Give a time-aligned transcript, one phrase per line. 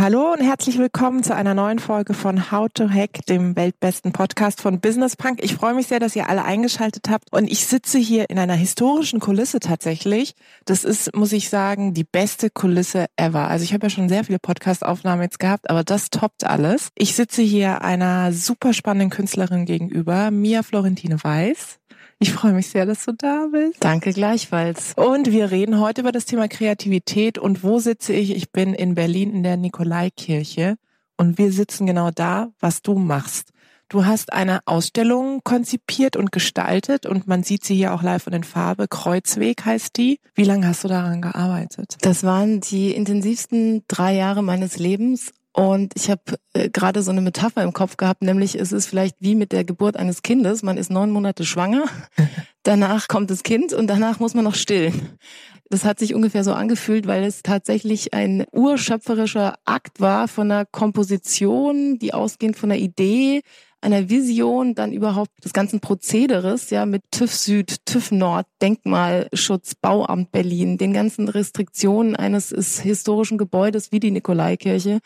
[0.00, 4.60] Hallo und herzlich willkommen zu einer neuen Folge von How to Hack, dem weltbesten Podcast
[4.60, 5.40] von Business Punk.
[5.42, 8.54] Ich freue mich sehr, dass ihr alle eingeschaltet habt und ich sitze hier in einer
[8.54, 10.36] historischen Kulisse tatsächlich.
[10.66, 13.48] Das ist, muss ich sagen, die beste Kulisse ever.
[13.48, 16.90] Also ich habe ja schon sehr viele Podcast-Aufnahmen jetzt gehabt, aber das toppt alles.
[16.94, 21.80] Ich sitze hier einer super spannenden Künstlerin gegenüber, Mia Florentine Weiß.
[22.20, 23.76] Ich freue mich sehr, dass du da bist.
[23.78, 24.92] Danke gleichfalls.
[24.96, 27.38] Und wir reden heute über das Thema Kreativität.
[27.38, 28.34] Und wo sitze ich?
[28.34, 30.76] Ich bin in Berlin in der Nikolaikirche.
[31.16, 33.50] Und wir sitzen genau da, was du machst.
[33.88, 38.34] Du hast eine Ausstellung konzipiert und gestaltet und man sieht sie hier auch live und
[38.34, 38.86] in Farbe.
[38.86, 40.20] Kreuzweg heißt die.
[40.34, 41.96] Wie lange hast du daran gearbeitet?
[42.02, 47.20] Das waren die intensivsten drei Jahre meines Lebens und ich habe äh, gerade so eine
[47.20, 50.62] Metapher im Kopf gehabt, nämlich es ist vielleicht wie mit der Geburt eines Kindes.
[50.62, 51.86] Man ist neun Monate schwanger,
[52.62, 55.18] danach kommt das Kind und danach muss man noch stillen.
[55.68, 60.64] Das hat sich ungefähr so angefühlt, weil es tatsächlich ein urschöpferischer Akt war von einer
[60.64, 63.42] Komposition, die ausgehend von einer Idee,
[63.80, 70.30] einer Vision, dann überhaupt des ganzen Prozederes, ja, mit TÜV Süd, TÜV Nord, Denkmalschutz, Bauamt
[70.30, 72.50] Berlin, den ganzen Restriktionen eines
[72.80, 75.00] historischen Gebäudes wie die Nikolaikirche.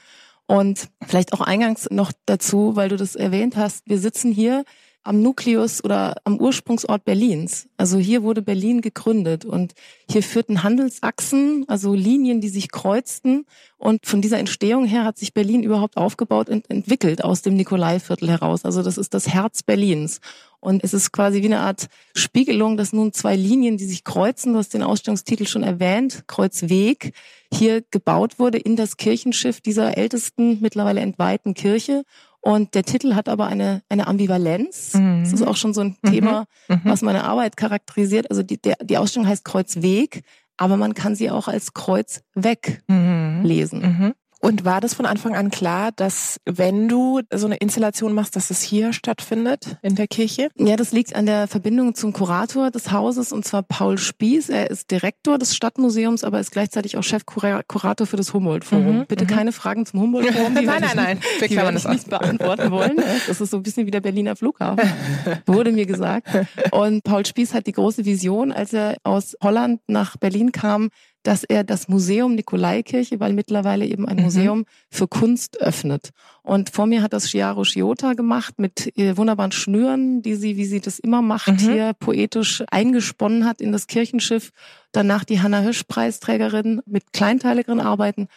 [0.52, 4.64] Und vielleicht auch eingangs noch dazu, weil du das erwähnt hast, wir sitzen hier
[5.04, 7.68] am Nukleus oder am Ursprungsort Berlins.
[7.76, 9.74] Also hier wurde Berlin gegründet und
[10.08, 13.46] hier führten Handelsachsen, also Linien, die sich kreuzten.
[13.78, 18.28] Und von dieser Entstehung her hat sich Berlin überhaupt aufgebaut und entwickelt aus dem Nikolaiviertel
[18.28, 18.64] heraus.
[18.64, 20.20] Also das ist das Herz Berlins.
[20.60, 24.52] Und es ist quasi wie eine Art Spiegelung, dass nun zwei Linien, die sich kreuzen,
[24.52, 27.14] du hast den Ausstellungstitel schon erwähnt, Kreuzweg,
[27.52, 32.04] hier gebaut wurde in das Kirchenschiff dieser ältesten, mittlerweile entweihten Kirche.
[32.44, 34.94] Und der Titel hat aber eine, eine Ambivalenz.
[34.94, 35.22] Mhm.
[35.22, 36.74] Das ist auch schon so ein Thema, mhm.
[36.74, 36.80] mhm.
[36.84, 38.30] was meine Arbeit charakterisiert.
[38.30, 40.24] Also die, der, die Ausstellung heißt Kreuzweg,
[40.56, 43.42] aber man kann sie auch als Kreuzweg mhm.
[43.44, 44.14] lesen.
[44.44, 48.50] Und war das von Anfang an klar, dass wenn du so eine Installation machst, dass
[48.50, 50.48] es hier stattfindet in der Kirche?
[50.56, 54.48] Ja, das liegt an der Verbindung zum Kurator des Hauses und zwar Paul Spieß.
[54.48, 58.98] Er ist Direktor des Stadtmuseums, aber ist gleichzeitig auch Chefkurator für das Humboldt-Forum.
[58.98, 59.28] Mhm, Bitte mhm.
[59.28, 60.54] keine Fragen zum Humboldt-Forum.
[60.54, 61.20] nein, nein, nein.
[61.38, 62.96] Wir die werde ich nicht beantworten wollen.
[63.28, 64.90] Das ist so ein bisschen wie der Berliner Flughafen,
[65.46, 66.26] wurde mir gesagt.
[66.72, 70.88] Und Paul Spieß hat die große Vision, als er aus Holland nach Berlin kam,
[71.22, 74.22] dass er das Museum Nikolaikirche, weil mittlerweile eben ein mhm.
[74.24, 76.10] Museum für Kunst öffnet.
[76.42, 80.64] Und vor mir hat das Chiaro Sciota gemacht mit äh, wunderbaren Schnüren, die sie, wie
[80.64, 81.58] sie das immer macht, mhm.
[81.58, 84.50] hier poetisch eingesponnen hat in das Kirchenschiff.
[84.90, 88.28] Danach die Hanna Hirsch Preisträgerin mit kleinteiligeren Arbeiten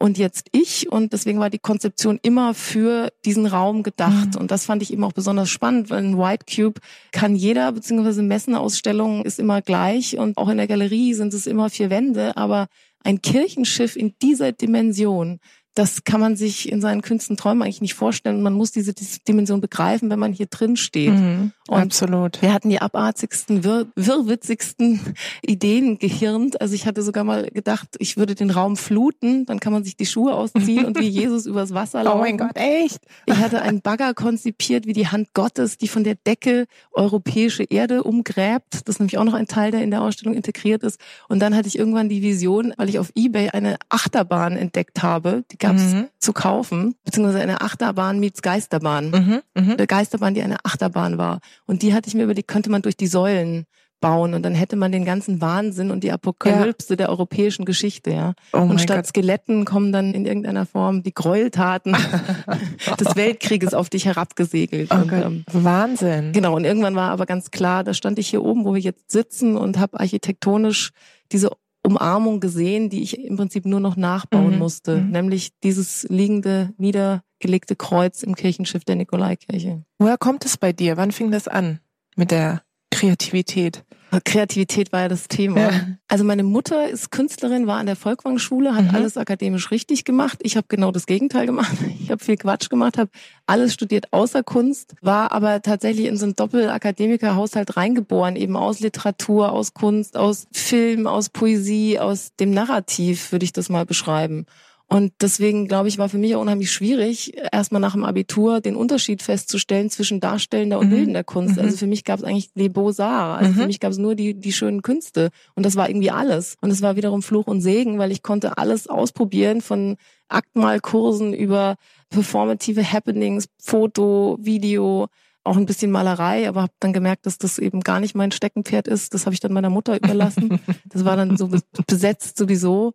[0.00, 0.90] und jetzt ich.
[0.90, 4.34] Und deswegen war die Konzeption immer für diesen Raum gedacht.
[4.34, 4.40] Mhm.
[4.40, 6.80] Und das fand ich eben auch besonders spannend, weil ein White Cube
[7.12, 11.70] kann jeder, beziehungsweise Messenausstellung ist immer gleich und auch in der Galerie sind es immer
[11.70, 12.68] vier Wände, aber
[13.04, 15.38] ein Kirchenschiff in dieser Dimension,
[15.74, 18.42] das kann man sich in seinen Künsten Träumen eigentlich nicht vorstellen.
[18.42, 21.12] Man muss diese, diese Dimension begreifen, wenn man hier drin steht.
[21.12, 22.42] Mhm, absolut.
[22.42, 26.60] Wir hatten die abartigsten, wirr, wirrwitzigsten Ideen gehirnt.
[26.60, 29.96] Also ich hatte sogar mal gedacht, ich würde den Raum fluten, dann kann man sich
[29.96, 32.18] die Schuhe ausziehen und wie Jesus übers Wasser laufen.
[32.18, 33.00] Oh mein Gott, echt?
[33.26, 38.02] Ich hatte einen Bagger konzipiert wie die Hand Gottes, die von der Decke europäische Erde
[38.02, 38.82] umgräbt.
[38.86, 41.00] Das ist nämlich auch noch ein Teil, der in der Ausstellung integriert ist.
[41.28, 45.44] Und dann hatte ich irgendwann die Vision, weil ich auf Ebay eine Achterbahn entdeckt habe,
[45.52, 46.08] die gab es mhm.
[46.18, 49.10] zu kaufen, beziehungsweise eine Achterbahn meets Geisterbahn.
[49.10, 49.62] Mhm.
[49.62, 49.72] Mhm.
[49.72, 51.40] Eine Geisterbahn, die eine Achterbahn war.
[51.66, 53.66] Und die hatte ich mir überlegt, könnte man durch die Säulen
[54.00, 56.96] bauen und dann hätte man den ganzen Wahnsinn und die Apokalypse ja.
[56.96, 58.32] der europäischen Geschichte, ja.
[58.52, 59.06] Oh und statt Gott.
[59.08, 61.94] Skeletten kommen dann in irgendeiner Form die Gräueltaten
[62.98, 64.90] des Weltkrieges auf dich herabgesegelt.
[64.90, 65.24] Okay.
[65.24, 66.32] Und, ähm, Wahnsinn.
[66.32, 69.10] Genau, und irgendwann war aber ganz klar, da stand ich hier oben, wo wir jetzt
[69.10, 70.92] sitzen und habe architektonisch
[71.30, 71.50] diese
[71.82, 74.58] Umarmung gesehen, die ich im Prinzip nur noch nachbauen mhm.
[74.58, 75.10] musste, mhm.
[75.10, 79.84] nämlich dieses liegende, niedergelegte Kreuz im Kirchenschiff der Nikolaikirche.
[79.98, 80.96] Woher kommt es bei dir?
[80.96, 81.80] Wann fing das an
[82.16, 83.84] mit der Kreativität?
[84.24, 85.60] Kreativität war ja das Thema.
[85.60, 85.70] Ja.
[86.08, 88.94] Also meine Mutter ist Künstlerin, war an der Volkwang-Schule, hat mhm.
[88.94, 90.40] alles akademisch richtig gemacht.
[90.42, 91.76] Ich habe genau das Gegenteil gemacht.
[92.02, 93.10] Ich habe viel Quatsch gemacht, habe
[93.46, 99.52] alles studiert außer Kunst, war aber tatsächlich in so einen Doppel-Akademiker-Haushalt reingeboren, eben aus Literatur,
[99.52, 104.46] aus Kunst, aus Film, aus Poesie, aus dem Narrativ, würde ich das mal beschreiben.
[104.92, 108.74] Und deswegen, glaube ich, war für mich auch unheimlich schwierig, erstmal nach dem Abitur den
[108.74, 110.90] Unterschied festzustellen zwischen darstellender und mhm.
[110.90, 111.56] bildender Kunst.
[111.56, 111.62] Mhm.
[111.62, 113.38] Also für mich gab es eigentlich les Beaux-Arts.
[113.38, 113.54] Also mhm.
[113.54, 115.30] für mich gab es nur die, die schönen Künste.
[115.54, 116.56] Und das war irgendwie alles.
[116.60, 119.96] Und es war wiederum Fluch und Segen, weil ich konnte alles ausprobieren von
[120.28, 121.76] Aktmalkursen über
[122.08, 125.06] performative Happenings, Foto, Video,
[125.44, 128.88] auch ein bisschen Malerei, aber habe dann gemerkt, dass das eben gar nicht mein Steckenpferd
[128.88, 129.14] ist.
[129.14, 130.58] Das habe ich dann meiner Mutter überlassen.
[130.92, 131.48] Das war dann so
[131.86, 132.94] besetzt sowieso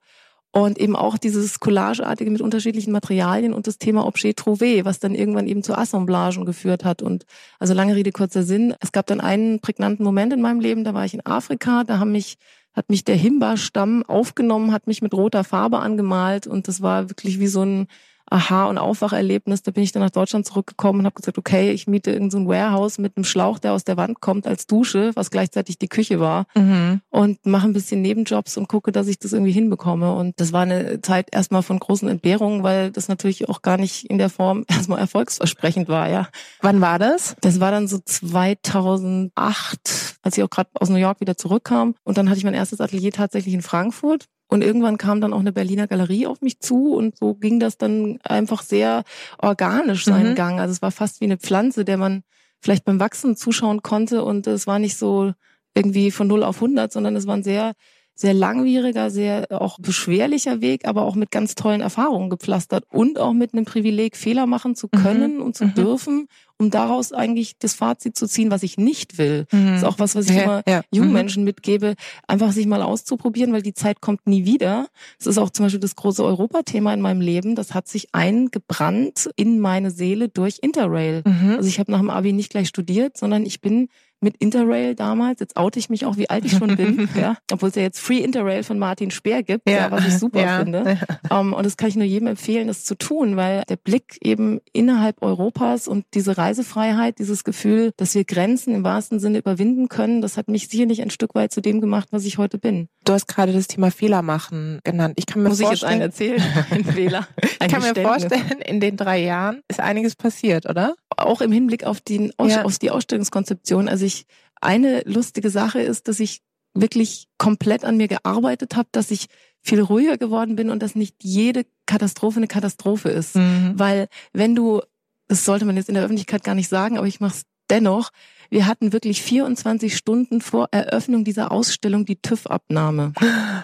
[0.55, 5.13] und eben auch dieses Collageartige mit unterschiedlichen Materialien und das Thema Objet Trouvé, was dann
[5.13, 7.01] irgendwann eben zu Assemblagen geführt hat.
[7.01, 7.25] Und
[7.59, 8.73] also lange Rede, kurzer Sinn.
[8.79, 11.99] Es gab dann einen prägnanten Moment in meinem Leben, da war ich in Afrika, da
[11.99, 12.37] haben mich
[12.73, 17.39] hat mich der Himba-Stamm aufgenommen, hat mich mit roter Farbe angemalt und das war wirklich
[17.39, 17.87] wie so ein
[18.29, 19.61] Aha- und Aufwacherlebnis.
[19.61, 22.47] Da bin ich dann nach Deutschland zurückgekommen und habe gesagt, okay, ich miete irgendein so
[22.47, 26.19] Warehouse mit einem Schlauch, der aus der Wand kommt, als Dusche, was gleichzeitig die Küche
[26.19, 26.47] war.
[26.55, 27.01] Mhm.
[27.09, 30.13] Und mache ein bisschen Nebenjobs und gucke, dass ich das irgendwie hinbekomme.
[30.13, 34.09] Und das war eine Zeit erstmal von großen Entbehrungen, weil das natürlich auch gar nicht
[34.09, 36.27] in der Form erstmal erfolgsversprechend war, ja.
[36.61, 37.35] Wann war das?
[37.41, 41.95] Das war dann so 2008, als ich auch gerade aus New York wieder zurückkam.
[42.03, 44.27] Und dann hatte ich mein erstes Atelier tatsächlich in Frankfurt.
[44.47, 47.77] Und irgendwann kam dann auch eine Berliner Galerie auf mich zu und so ging das
[47.77, 49.03] dann einfach sehr
[49.39, 50.35] organisch seinen mhm.
[50.35, 50.59] Gang.
[50.59, 52.23] Also es war fast wie eine Pflanze, der man
[52.61, 55.33] vielleicht beim Wachsen zuschauen konnte und es war nicht so
[55.75, 57.73] irgendwie von 0 auf 100, sondern es war ein sehr
[58.15, 63.33] sehr langwieriger, sehr auch beschwerlicher Weg, aber auch mit ganz tollen Erfahrungen gepflastert und auch
[63.33, 65.41] mit einem Privileg, Fehler machen zu können mhm.
[65.41, 65.73] und zu mhm.
[65.73, 66.27] dürfen,
[66.57, 69.45] um daraus eigentlich das Fazit zu ziehen, was ich nicht will.
[69.51, 69.67] Mhm.
[69.67, 70.81] Das ist auch was, was ich ja, immer ja.
[70.91, 71.13] jungen mhm.
[71.15, 71.95] Menschen mitgebe,
[72.25, 74.87] einfach sich mal auszuprobieren, weil die Zeit kommt nie wieder.
[75.17, 77.55] Das ist auch zum Beispiel das große Europathema in meinem Leben.
[77.55, 81.21] Das hat sich eingebrannt in meine Seele durch Interrail.
[81.25, 81.55] Mhm.
[81.57, 83.89] Also ich habe nach dem Abi nicht gleich studiert, sondern ich bin
[84.25, 85.39] mit Interrail damals.
[85.39, 87.37] Jetzt oute ich mich auch, wie alt ich schon bin, ja.
[87.51, 89.75] Obwohl es ja jetzt Free Interrail von Martin Speer gibt, ja.
[89.75, 90.57] ja was ich super ja.
[90.59, 90.97] finde.
[91.29, 94.17] Um, ähm, und das kann ich nur jedem empfehlen, das zu tun, weil der Blick
[94.21, 99.87] eben innerhalb Europas und diese Reisefreiheit, dieses Gefühl, dass wir Grenzen im wahrsten Sinne überwinden
[99.87, 102.89] können, das hat mich sicherlich ein Stück weit zu dem gemacht, was ich heute bin.
[103.05, 105.13] Du hast gerade das Thema Fehler machen genannt.
[105.17, 106.65] Ich kann mir Muss vorstellen, ich jetzt einen erzählen?
[106.71, 107.27] Ein Fehler.
[107.41, 110.95] ich kann mir vorstellen, in den drei Jahren ist einiges passiert, oder?
[111.15, 113.87] Auch im Hinblick auf, den, auf die Ausstellungskonzeption.
[113.87, 114.14] Also ich,
[114.61, 116.41] eine lustige Sache ist, dass ich
[116.73, 119.27] wirklich komplett an mir gearbeitet habe, dass ich
[119.61, 123.35] viel ruhiger geworden bin und dass nicht jede Katastrophe eine Katastrophe ist.
[123.35, 123.73] Mhm.
[123.75, 124.81] Weil wenn du,
[125.27, 128.11] das sollte man jetzt in der Öffentlichkeit gar nicht sagen, aber ich mache es dennoch,
[128.49, 133.13] wir hatten wirklich 24 Stunden vor Eröffnung dieser Ausstellung die TÜV-Abnahme.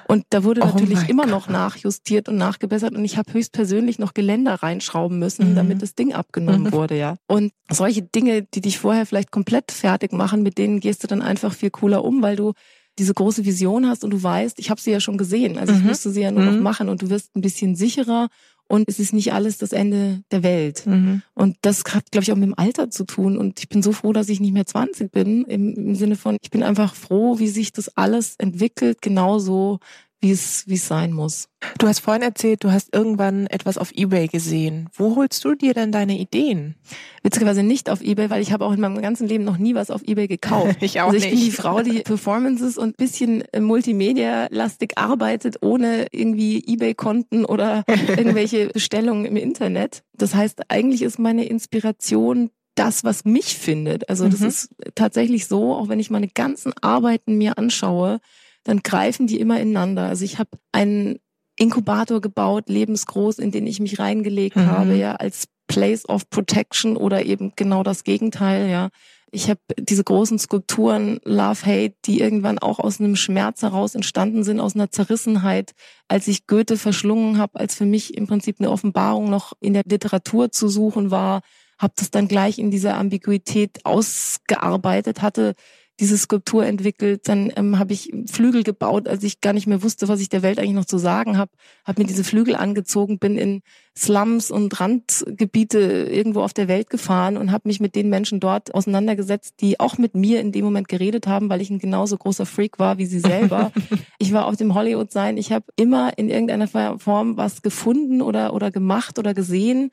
[0.08, 2.94] Und da wurde oh natürlich immer noch nachjustiert und nachgebessert.
[2.94, 5.56] Und ich habe höchstpersönlich noch Geländer reinschrauben müssen, mhm.
[5.56, 6.72] damit das Ding abgenommen mhm.
[6.72, 7.16] wurde, ja.
[7.28, 11.22] Und solche Dinge, die dich vorher vielleicht komplett fertig machen, mit denen gehst du dann
[11.22, 12.54] einfach viel cooler um, weil du
[13.00, 15.80] diese große Vision hast und du weißt, ich habe sie ja schon gesehen, also ich
[15.80, 15.88] mhm.
[15.88, 16.62] musste sie ja nur noch mhm.
[16.62, 18.28] machen und du wirst ein bisschen sicherer
[18.72, 20.86] und es ist nicht alles das Ende der Welt.
[20.86, 21.24] Mhm.
[21.34, 23.38] Und das hat, glaube ich, auch mit dem Alter zu tun.
[23.38, 26.38] Und ich bin so froh, dass ich nicht mehr 20 bin, im, im Sinne von,
[26.42, 29.80] ich bin einfach froh, wie sich das alles entwickelt, genauso
[30.22, 31.50] wie es, wie es sein muss.
[31.80, 34.88] Du hast vorhin erzählt, du hast irgendwann etwas auf Ebay gesehen.
[34.94, 36.76] Wo holst du dir denn deine Ideen?
[37.24, 39.90] Witzigerweise nicht auf Ebay, weil ich habe auch in meinem ganzen Leben noch nie was
[39.90, 40.78] auf Ebay gekauft.
[40.82, 41.36] ich auch also ich nicht.
[41.36, 49.26] bin die Frau, die Performances und bisschen Multimedia-lastig arbeitet, ohne irgendwie Ebay-Konten oder irgendwelche Bestellungen
[49.26, 50.04] im Internet.
[50.14, 54.08] Das heißt, eigentlich ist meine Inspiration das, was mich findet.
[54.08, 54.48] Also das mhm.
[54.48, 58.20] ist tatsächlich so, auch wenn ich meine ganzen Arbeiten mir anschaue,
[58.64, 60.04] dann greifen die immer ineinander.
[60.04, 61.20] Also ich habe einen
[61.58, 64.68] Inkubator gebaut, lebensgroß, in den ich mich reingelegt mhm.
[64.68, 68.90] habe, ja, als Place of Protection oder eben genau das Gegenteil, ja.
[69.34, 74.44] Ich habe diese großen Skulpturen Love Hate, die irgendwann auch aus einem Schmerz heraus entstanden
[74.44, 75.72] sind, aus einer Zerrissenheit,
[76.10, 79.84] als ich Goethe verschlungen habe, als für mich im Prinzip eine Offenbarung noch in der
[79.86, 81.42] Literatur zu suchen war,
[81.78, 85.56] habe das dann gleich in dieser Ambiguität ausgearbeitet, hatte
[86.00, 87.28] diese Skulptur entwickelt.
[87.28, 90.42] Dann ähm, habe ich Flügel gebaut, als ich gar nicht mehr wusste, was ich der
[90.42, 91.52] Welt eigentlich noch zu sagen habe.
[91.86, 93.62] Habe mir diese Flügel angezogen, bin in
[93.98, 98.74] Slums und Randgebiete irgendwo auf der Welt gefahren und habe mich mit den Menschen dort
[98.74, 102.46] auseinandergesetzt, die auch mit mir in dem Moment geredet haben, weil ich ein genauso großer
[102.46, 103.72] Freak war wie sie selber.
[104.18, 105.38] ich war auf dem Hollywood sein.
[105.38, 109.92] Ich habe immer in irgendeiner Form was gefunden oder oder gemacht oder gesehen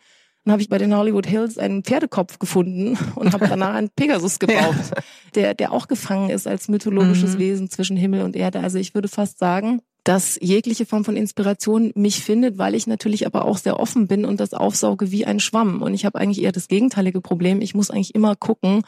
[0.49, 4.39] dann habe ich bei den Hollywood Hills einen Pferdekopf gefunden und habe danach einen Pegasus
[4.39, 5.03] gebaut, ja.
[5.35, 7.39] der, der auch gefangen ist als mythologisches mhm.
[7.39, 8.61] Wesen zwischen Himmel und Erde.
[8.61, 13.27] Also ich würde fast sagen, dass jegliche Form von Inspiration mich findet, weil ich natürlich
[13.27, 15.83] aber auch sehr offen bin und das aufsauge wie ein Schwamm.
[15.83, 17.61] Und ich habe eigentlich eher das gegenteilige Problem.
[17.61, 18.85] Ich muss eigentlich immer gucken,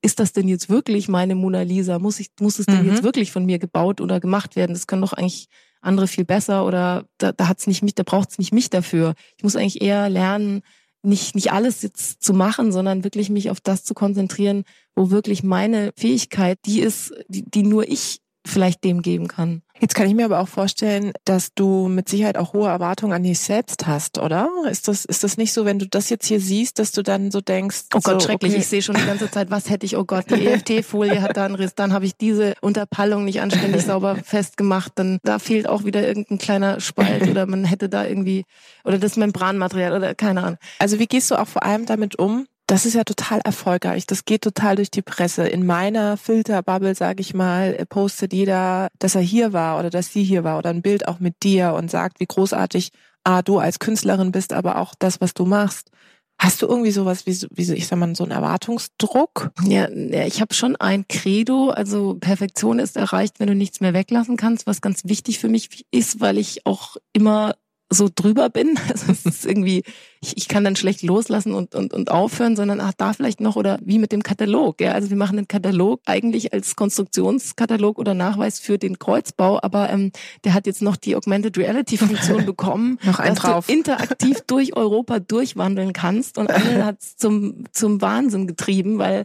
[0.00, 1.98] ist das denn jetzt wirklich meine Mona Lisa?
[1.98, 2.90] Muss ich, muss es denn mhm.
[2.90, 4.72] jetzt wirklich von mir gebaut oder gemacht werden?
[4.72, 5.48] Das können doch eigentlich
[5.82, 9.14] andere viel besser oder da, da hat's nicht mich, da braucht's nicht mich dafür.
[9.36, 10.62] Ich muss eigentlich eher lernen,
[11.02, 15.42] nicht, nicht alles jetzt zu machen, sondern wirklich mich auf das zu konzentrieren, wo wirklich
[15.42, 19.62] meine Fähigkeit, die ist, die, die nur ich vielleicht dem geben kann.
[19.82, 23.24] Jetzt kann ich mir aber auch vorstellen, dass du mit Sicherheit auch hohe Erwartungen an
[23.24, 24.48] dich selbst hast, oder?
[24.70, 27.32] Ist das, ist das nicht so, wenn du das jetzt hier siehst, dass du dann
[27.32, 28.60] so denkst, oh Gott, so, schrecklich, okay.
[28.60, 31.46] ich sehe schon die ganze Zeit, was hätte ich, oh Gott, die EFT-Folie hat da
[31.46, 35.84] einen Riss, dann habe ich diese Unterpallung nicht anständig sauber festgemacht, dann da fehlt auch
[35.84, 38.44] wieder irgendein kleiner Spalt oder man hätte da irgendwie,
[38.84, 40.58] oder das Membranmaterial oder keine Ahnung.
[40.78, 44.06] Also wie gehst du auch vor allem damit um, das ist ja total erfolgreich.
[44.06, 45.46] Das geht total durch die Presse.
[45.46, 50.24] In meiner Filterbubble, sage ich mal, postet jeder, dass er hier war oder dass sie
[50.24, 52.88] hier war oder ein Bild auch mit dir und sagt, wie großartig
[53.24, 55.90] ah, du als Künstlerin bist, aber auch das, was du machst.
[56.38, 59.50] Hast du irgendwie sowas wie, wie ich sag mal, so einen Erwartungsdruck?
[59.66, 61.68] Ja ich habe schon ein Credo.
[61.68, 65.84] Also Perfektion ist erreicht, wenn du nichts mehr weglassen kannst, was ganz wichtig für mich
[65.90, 67.54] ist, weil ich auch immer
[67.92, 68.78] so drüber bin.
[68.92, 69.84] Also es ist irgendwie,
[70.20, 73.56] ich, ich kann dann schlecht loslassen und, und, und aufhören, sondern ach, da vielleicht noch
[73.56, 74.80] oder wie mit dem Katalog.
[74.80, 79.88] Ja, also wir machen den Katalog eigentlich als Konstruktionskatalog oder Nachweis für den Kreuzbau, aber
[79.90, 80.12] ähm,
[80.44, 83.66] der hat jetzt noch die Augmented Reality Funktion bekommen, noch ein dass drauf.
[83.66, 89.24] du interaktiv durch Europa durchwandeln kannst und alle hat zum zum Wahnsinn getrieben, weil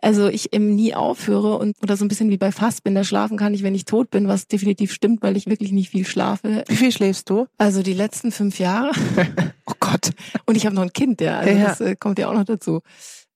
[0.00, 3.54] also ich eben nie aufhöre und oder so ein bisschen wie bei Fassbinder schlafen kann
[3.54, 6.64] ich, wenn ich tot bin, was definitiv stimmt, weil ich wirklich nicht viel schlafe.
[6.68, 7.46] Wie viel schläfst du?
[7.58, 8.92] Also die letzten fünf Jahre.
[9.66, 10.10] oh Gott.
[10.46, 11.38] Und ich habe noch ein Kind, ja.
[11.38, 11.64] Also Ja.
[11.64, 12.80] das äh, kommt ja auch noch dazu.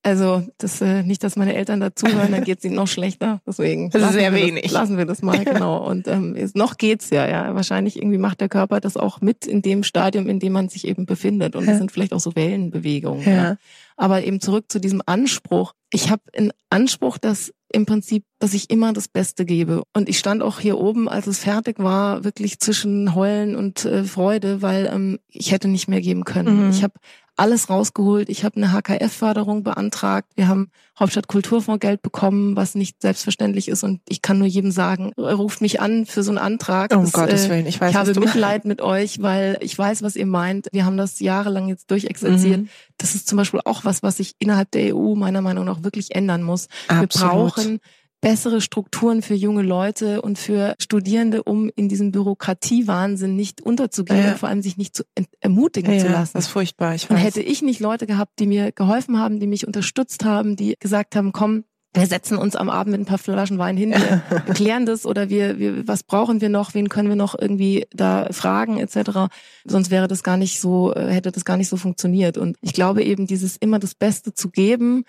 [0.05, 3.41] Also das äh, nicht, dass meine Eltern dazuhören, dann geht's ihnen noch schlechter.
[3.47, 4.63] Deswegen Das ist lassen sehr wir wenig.
[4.63, 5.87] Das, lassen wir das mal genau.
[5.89, 7.55] Und ähm, jetzt, noch geht's ja, ja.
[7.55, 10.85] Wahrscheinlich irgendwie macht der Körper das auch mit in dem Stadium, in dem man sich
[10.87, 11.55] eben befindet.
[11.55, 11.69] Und Ja.
[11.71, 13.23] das sind vielleicht auch so Wellenbewegungen.
[13.23, 13.55] Ja.
[13.95, 15.73] Aber eben zurück zu diesem Anspruch.
[15.91, 19.83] Ich habe einen Anspruch, dass im Prinzip, dass ich immer das Beste gebe.
[19.93, 24.03] Und ich stand auch hier oben, als es fertig war, wirklich zwischen Heulen und äh,
[24.03, 26.65] Freude, weil ähm, ich hätte nicht mehr geben können.
[26.65, 26.69] Mhm.
[26.71, 26.93] Ich habe
[27.35, 28.29] alles rausgeholt.
[28.29, 30.31] Ich habe eine HKF-Förderung beantragt.
[30.35, 33.83] Wir haben Hauptstadt Kulturfonds Geld bekommen, was nicht selbstverständlich ist.
[33.83, 36.93] Und ich kann nur jedem sagen, ruft mich an für so einen Antrag.
[36.93, 40.03] Um Das, Gottes äh, Willen, ich weiß, ich habe Mitleid mit euch, weil ich weiß,
[40.03, 40.67] was ihr meint.
[40.71, 42.61] Wir haben das jahrelang jetzt durchexerziert.
[42.61, 42.69] Mhm.
[42.97, 46.15] Das ist zum Beispiel auch was, was sich innerhalb der EU meiner Meinung nach wirklich
[46.15, 46.67] ändern muss.
[46.87, 47.31] Wir Absolut.
[47.31, 47.79] brauchen
[48.23, 54.31] bessere Strukturen für junge Leute und für Studierende, um in diesem Bürokratiewahnsinn nicht unterzugehen Ja.
[54.31, 55.03] und vor allem sich nicht zu
[55.41, 56.31] ermutigen Ja, zu lassen.
[56.33, 56.95] das ist furchtbar.
[56.95, 60.55] Ich Und hätte ich nicht Leute gehabt, die mir geholfen haben, die mich unterstützt haben,
[60.55, 61.65] die gesagt haben, komm,
[61.95, 64.21] wir setzen uns am Abend mit ein paar Flaschen Wein hin, wir
[64.55, 68.29] klären das oder wir, wir, was brauchen wir noch, wen können wir noch irgendwie da
[68.31, 69.27] fragen etc.
[69.65, 72.37] Sonst wäre das gar nicht so, äh, hätte das gar nicht so funktioniert.
[72.37, 75.03] Und ich glaube eben, dieses immer das Beste zu geben,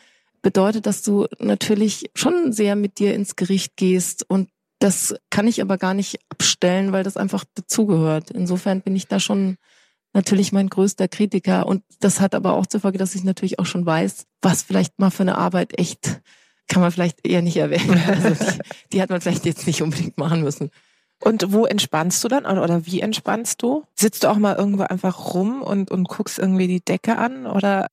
[0.44, 5.62] bedeutet, dass du natürlich schon sehr mit dir ins Gericht gehst und das kann ich
[5.62, 8.30] aber gar nicht abstellen, weil das einfach dazugehört.
[8.30, 9.56] Insofern bin ich da schon
[10.12, 11.66] natürlich mein größter Kritiker.
[11.66, 14.98] Und das hat aber auch zur Folge, dass ich natürlich auch schon weiß, was vielleicht
[14.98, 16.20] mal für eine Arbeit echt,
[16.68, 17.98] kann man vielleicht eher nicht erwähnen.
[18.06, 18.58] Also die,
[18.92, 20.70] die hat man vielleicht jetzt nicht unbedingt machen müssen.
[21.22, 23.84] Und wo entspannst du dann oder wie entspannst du?
[23.94, 27.88] Sitzt du auch mal irgendwo einfach rum und, und guckst irgendwie die Decke an oder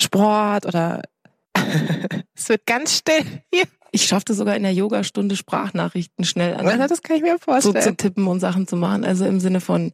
[0.00, 1.02] Sport oder
[2.34, 3.64] es wird ganz still hier.
[3.92, 6.66] Ich schaffte sogar in der Yogastunde Sprachnachrichten schnell an.
[6.66, 7.96] Also das kann ich mir so zu vorstellen.
[7.96, 9.04] tippen und Sachen zu machen.
[9.04, 9.90] Also im Sinne von,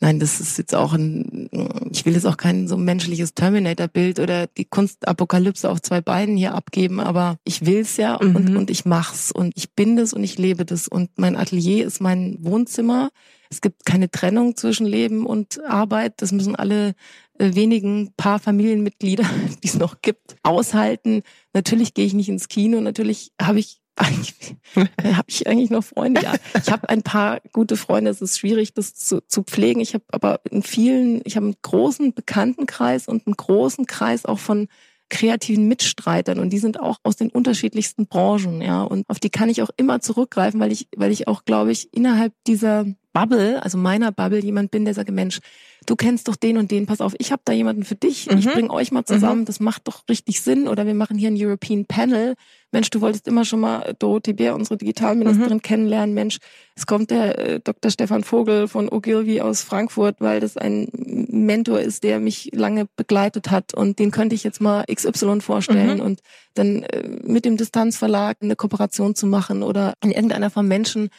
[0.00, 1.50] nein, das ist jetzt auch ein,
[1.92, 6.54] ich will jetzt auch kein so menschliches Terminator-Bild oder die Kunstapokalypse auf zwei Beinen hier
[6.54, 8.56] abgeben, aber ich will's ja und, Mhm.
[8.56, 12.00] und ich mach's und ich bin das und ich lebe das und mein Atelier ist
[12.00, 13.10] mein Wohnzimmer.
[13.50, 16.14] Es gibt keine Trennung zwischen Leben und Arbeit.
[16.22, 16.94] Das müssen alle
[17.38, 19.24] wenigen paar Familienmitglieder,
[19.62, 21.22] die es noch gibt, aushalten.
[21.52, 22.80] Natürlich gehe ich nicht ins Kino.
[22.80, 26.20] Natürlich habe ich eigentlich habe ich eigentlich noch Freunde.
[26.20, 28.10] Ja, ich habe ein paar gute Freunde.
[28.10, 29.80] Es ist schwierig, das zu, zu pflegen.
[29.80, 34.40] Ich habe aber in vielen, ich habe einen großen Bekanntenkreis und einen großen Kreis auch
[34.40, 34.66] von
[35.10, 39.48] kreativen Mitstreitern und die sind auch aus den unterschiedlichsten Branchen, ja, und auf die kann
[39.48, 43.78] ich auch immer zurückgreifen, weil ich, weil ich auch, glaube ich, innerhalb dieser Bubble, also
[43.78, 45.40] meiner Bubble, jemand bin, der sagt, Mensch,
[45.86, 48.46] du kennst doch den und den, pass auf, ich habe da jemanden für dich, ich
[48.46, 48.50] Mhm.
[48.52, 50.66] bring euch mal zusammen, das macht doch richtig Sinn.
[50.66, 52.34] Oder wir machen hier ein European Panel.
[52.72, 56.12] Mensch, du wolltest immer schon mal Dorothee Bär, unsere Digitalministerin, kennenlernen.
[56.14, 56.38] Mensch,
[56.74, 57.90] es kommt der äh, Dr.
[57.92, 63.50] Stefan Vogel von Ogilvy aus Frankfurt, weil das ein Mentor ist, der mich lange begleitet
[63.52, 66.04] hat und den könnte ich jetzt mal XY vorstellen Mhm.
[66.04, 66.20] und
[66.54, 71.10] dann äh, mit dem Distanzverlag eine Kooperation zu machen oder in irgendeiner Form Menschen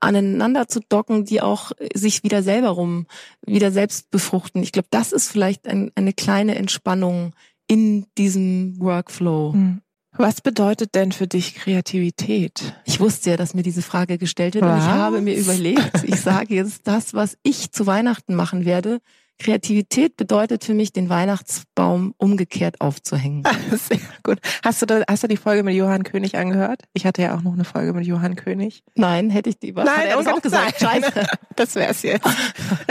[0.00, 3.06] aneinander zu docken, die auch äh, sich wieder selber rum,
[3.44, 4.62] wieder selbst befruchten.
[4.62, 7.34] Ich glaube, das ist vielleicht ein, eine kleine Entspannung
[7.66, 9.52] in diesem Workflow.
[9.52, 9.80] Hm.
[10.16, 12.74] Was bedeutet denn für dich Kreativität?
[12.84, 14.74] Ich wusste ja, dass mir diese Frage gestellt wird was?
[14.74, 19.00] und ich habe mir überlegt, ich sage jetzt das, was ich zu Weihnachten machen werde.
[19.38, 23.42] Kreativität bedeutet für mich, den Weihnachtsbaum umgekehrt aufzuhängen.
[23.72, 24.38] Sehr gut.
[24.62, 26.82] Hast du, da, hast du die Folge mit Johann König angehört?
[26.92, 28.84] Ich hatte ja auch noch eine Folge mit Johann König.
[28.94, 29.74] Nein, hätte ich die.
[29.74, 30.80] Was Nein, hat er das auch gesagt.
[30.80, 31.12] Scheiße.
[31.56, 32.26] Das wär's jetzt.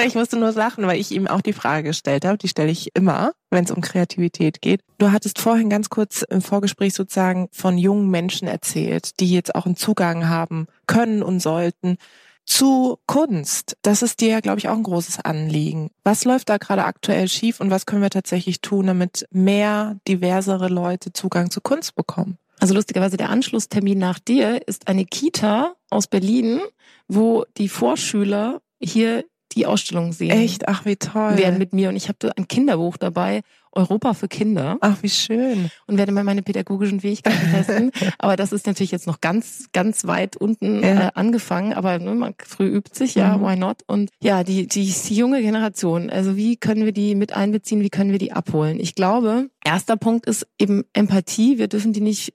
[0.05, 2.37] Ich musste nur lachen, weil ich ihm auch die Frage gestellt habe.
[2.37, 4.79] Die stelle ich immer, wenn es um Kreativität geht.
[4.99, 9.65] Du hattest vorhin ganz kurz im Vorgespräch sozusagen von jungen Menschen erzählt, die jetzt auch
[9.65, 11.97] einen Zugang haben können und sollten
[12.45, 13.77] zu Kunst.
[13.81, 15.89] Das ist dir, glaube ich, auch ein großes Anliegen.
[16.03, 20.67] Was läuft da gerade aktuell schief und was können wir tatsächlich tun, damit mehr diversere
[20.67, 22.37] Leute Zugang zu Kunst bekommen?
[22.59, 26.61] Also lustigerweise der Anschlusstermin nach dir ist eine Kita aus Berlin,
[27.07, 30.31] wo die Vorschüler hier die Ausstellung sehen.
[30.31, 30.67] Echt?
[30.67, 31.37] Ach, wie toll.
[31.37, 33.41] Werden mit mir und ich habe ein Kinderbuch dabei
[33.73, 34.77] Europa für Kinder.
[34.81, 35.69] Ach, wie schön.
[35.87, 37.91] Und werde mal meine pädagogischen Fähigkeiten testen.
[38.17, 41.07] aber das ist natürlich jetzt noch ganz, ganz weit unten ja.
[41.07, 41.73] äh, angefangen.
[41.73, 43.43] Aber ne, man früh übt sich, ja, mhm.
[43.43, 43.83] why not?
[43.87, 47.89] Und ja, die, die, die junge Generation, also wie können wir die mit einbeziehen, wie
[47.89, 48.79] können wir die abholen?
[48.79, 51.57] Ich glaube, erster Punkt ist eben Empathie.
[51.57, 52.31] Wir dürfen die nicht,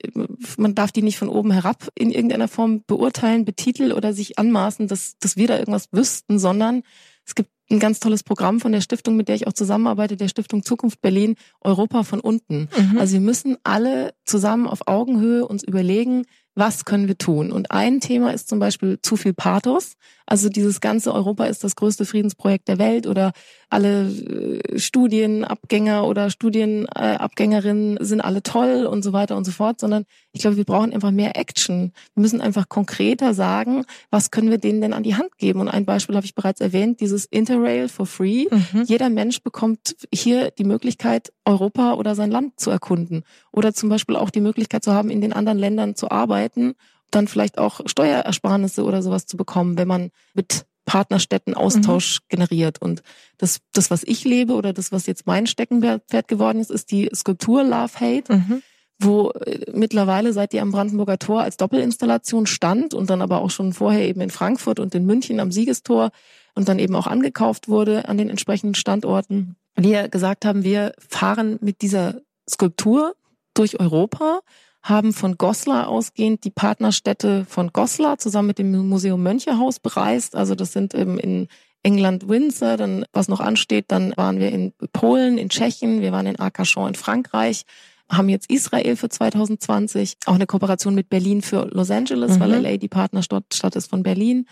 [0.57, 4.87] man darf die nicht von oben herab in irgendeiner Form beurteilen, betiteln oder sich anmaßen,
[4.87, 6.83] dass, dass wir da irgendwas wüssten, sondern
[7.25, 10.27] es gibt ein ganz tolles Programm von der Stiftung, mit der ich auch zusammenarbeite, der
[10.27, 12.69] Stiftung Zukunft Berlin, Europa von unten.
[12.75, 12.97] Mhm.
[12.97, 17.51] Also wir müssen alle zusammen auf Augenhöhe uns überlegen, was können wir tun?
[17.51, 19.93] Und ein Thema ist zum Beispiel zu viel Pathos.
[20.29, 23.31] Also dieses ganze Europa ist das größte Friedensprojekt der Welt oder
[23.71, 30.05] alle äh, Studienabgänger oder Studienabgängerinnen sind alle toll und so weiter und so fort, sondern
[30.31, 31.93] ich glaube, wir brauchen einfach mehr Action.
[32.13, 35.61] Wir müssen einfach konkreter sagen, was können wir denen denn an die Hand geben?
[35.61, 38.45] Und ein Beispiel habe ich bereits erwähnt, dieses Interrail for free.
[38.51, 38.83] Mhm.
[38.83, 44.15] Jeder Mensch bekommt hier die Möglichkeit, Europa oder sein Land zu erkunden oder zum Beispiel
[44.15, 46.75] auch die Möglichkeit zu haben, in den anderen Ländern zu arbeiten
[47.11, 52.25] dann vielleicht auch Steuerersparnisse oder sowas zu bekommen, wenn man mit Partnerstädten Austausch mhm.
[52.29, 52.81] generiert.
[52.81, 53.03] Und
[53.37, 57.09] das, das, was ich lebe oder das, was jetzt mein Steckenpferd geworden ist, ist die
[57.13, 58.33] Skulptur Love Hate.
[58.33, 58.61] Mhm
[59.01, 63.49] wo äh, mittlerweile seit die am Brandenburger Tor als Doppelinstallation stand und dann aber auch
[63.49, 66.11] schon vorher eben in Frankfurt und in München am Siegestor
[66.53, 69.55] und dann eben auch angekauft wurde an den entsprechenden Standorten.
[69.75, 73.15] Wir gesagt haben, wir fahren mit dieser Skulptur
[73.53, 74.41] durch Europa
[74.81, 80.35] haben von Goslar ausgehend die Partnerstädte von Goslar zusammen mit dem Museum Mönchehaus bereist.
[80.35, 81.47] Also das sind eben in
[81.83, 86.25] England Windsor, dann was noch ansteht, dann waren wir in Polen, in Tschechien, wir waren
[86.25, 87.63] in Arcachon in Frankreich,
[88.09, 92.39] haben jetzt Israel für 2020, auch eine Kooperation mit Berlin für Los Angeles, mhm.
[92.39, 94.47] weil LA die Partnerstadt Stadt ist von Berlin.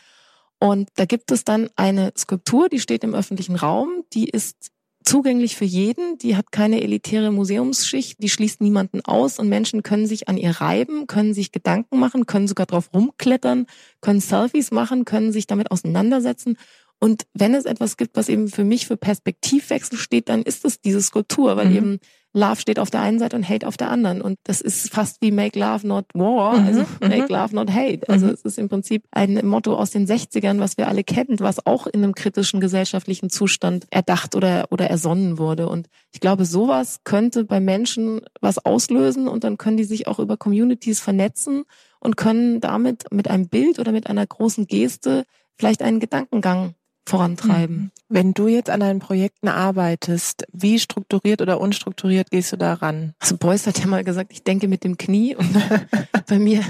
[0.60, 4.72] Und da gibt es dann eine Skulptur, die steht im öffentlichen Raum, die ist
[5.08, 10.06] zugänglich für jeden, die hat keine elitäre Museumsschicht, die schließt niemanden aus und Menschen können
[10.06, 13.68] sich an ihr reiben, können sich Gedanken machen, können sogar drauf rumklettern,
[14.02, 16.58] können Selfies machen, können sich damit auseinandersetzen.
[17.00, 20.82] Und wenn es etwas gibt, was eben für mich für Perspektivwechsel steht, dann ist es
[20.82, 21.76] diese Skulptur, weil mhm.
[21.76, 22.00] eben
[22.34, 24.22] Love steht auf der einen Seite und Hate auf der anderen.
[24.22, 27.08] Und das ist fast wie Make Love Not War, mhm, also mhm.
[27.08, 28.08] Make Love Not Hate.
[28.08, 28.34] Also mhm.
[28.34, 31.88] es ist im Prinzip ein Motto aus den 60ern, was wir alle kennen, was auch
[31.88, 35.68] in einem kritischen gesellschaftlichen Zustand erdacht oder, oder ersonnen wurde.
[35.70, 40.20] Und ich glaube, sowas könnte bei Menschen was auslösen und dann können die sich auch
[40.20, 41.64] über Communities vernetzen
[42.00, 45.26] und können damit mit einem Bild oder mit einer großen Geste
[45.58, 46.76] vielleicht einen Gedankengang
[47.10, 47.76] vorantreiben.
[47.76, 47.92] Mhm.
[48.10, 53.14] Wenn du jetzt an deinen Projekten arbeitest, wie strukturiert oder unstrukturiert gehst du daran?
[53.20, 55.50] Also Beuys hat ja mal gesagt, ich denke mit dem Knie und
[56.28, 56.64] bei mir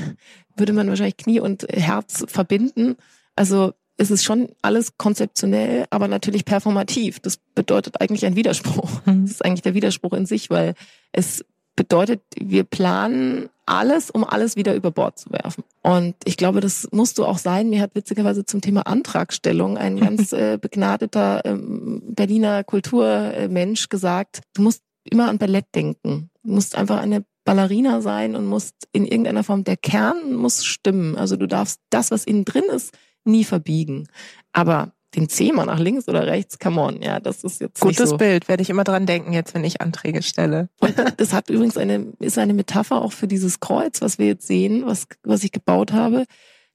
[0.56, 2.96] würde man wahrscheinlich Knie und Herz verbinden.
[3.36, 7.20] Also es ist schon alles konzeptionell, aber natürlich performativ.
[7.20, 9.06] Das bedeutet eigentlich ein Widerspruch.
[9.06, 9.24] Mhm.
[9.24, 10.76] Das ist eigentlich der Widerspruch in sich, weil
[11.12, 11.44] es
[11.78, 15.64] bedeutet, wir planen alles, um alles wieder über Bord zu werfen.
[15.82, 17.70] Und ich glaube, das musst du auch sein.
[17.70, 24.64] Mir hat witzigerweise zum Thema Antragstellung ein ganz äh, begnadeter ähm, Berliner Kulturmensch gesagt, du
[24.64, 26.30] musst immer an Ballett denken.
[26.44, 31.16] Du musst einfach eine Ballerina sein und musst in irgendeiner Form, der Kern muss stimmen.
[31.16, 34.08] Also du darfst das, was innen drin ist, nie verbiegen.
[34.52, 38.12] Aber den Zeh mal nach links oder rechts, come on, ja, das ist jetzt Gutes
[38.12, 38.18] so.
[38.18, 40.70] Bild, werde ich immer dran denken jetzt, wenn ich Anträge stelle.
[40.80, 44.48] Und das hat übrigens eine, ist eine Metapher auch für dieses Kreuz, was wir jetzt
[44.48, 46.26] sehen, was, was ich gebaut habe.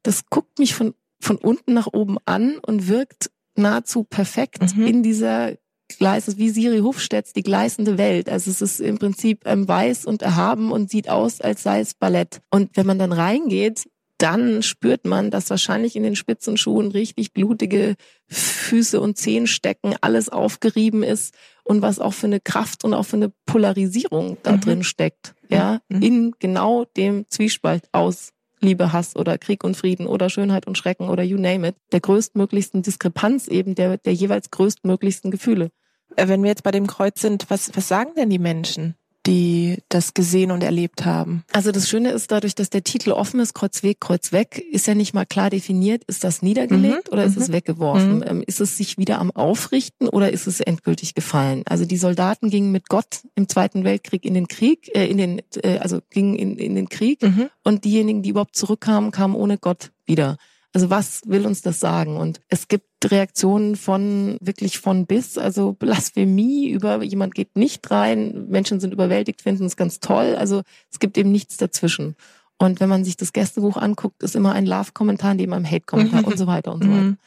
[0.03, 4.87] Das guckt mich von, von unten nach oben an und wirkt nahezu perfekt mhm.
[4.87, 5.53] in dieser
[5.99, 8.29] Gleis, wie Siri Hofstedts, die gleißende Welt.
[8.29, 11.95] Also es ist im Prinzip ähm, weiß und erhaben und sieht aus, als sei es
[11.95, 12.41] Ballett.
[12.51, 13.89] Und wenn man dann reingeht,
[14.23, 17.97] dann spürt man, dass wahrscheinlich in den Spitzenschuhen richtig blutige
[18.29, 23.03] Füße und Zehen stecken, alles aufgerieben ist und was auch für eine Kraft und auch
[23.03, 24.61] für eine Polarisierung da mhm.
[24.61, 25.35] drin steckt.
[25.49, 26.03] Ja, mhm.
[26.03, 31.09] in genau dem Zwiespalt aus Liebe, Hass oder Krieg und Frieden oder Schönheit und Schrecken
[31.09, 35.71] oder you name it, der größtmöglichsten Diskrepanz eben der, der jeweils größtmöglichsten Gefühle.
[36.15, 38.95] Äh, wenn wir jetzt bei dem Kreuz sind, was, was sagen denn die Menschen?
[39.27, 41.45] Die das gesehen und erlebt haben.
[41.53, 44.95] Also das Schöne ist dadurch, dass der Titel offen ist, Kreuzweg, Kreuz weg, ist ja
[44.95, 47.13] nicht mal klar definiert, ist das niedergelegt mhm.
[47.13, 47.43] oder ist mhm.
[47.43, 48.17] es weggeworfen?
[48.17, 48.25] Mhm.
[48.27, 51.63] Ähm, ist es sich wieder am Aufrichten oder ist es endgültig gefallen?
[51.67, 55.43] Also die Soldaten gingen mit Gott im Zweiten Weltkrieg in den Krieg, äh, in den,
[55.63, 57.49] äh, also gingen in, in den Krieg mhm.
[57.63, 60.37] und diejenigen, die überhaupt zurückkamen, kamen ohne Gott wieder.
[60.73, 62.17] Also was will uns das sagen?
[62.17, 68.47] Und es gibt Reaktionen von wirklich von bis, also Blasphemie über jemand geht nicht rein,
[68.49, 70.35] Menschen sind überwältigt, finden es ganz toll.
[70.37, 72.17] Also es gibt eben nichts dazwischen.
[72.59, 76.39] Und wenn man sich das Gästebuch anguckt, ist immer ein Love-Kommentar neben einem Hate-Kommentar und
[76.39, 77.01] so weiter und so weiter.
[77.03, 77.19] Mhm.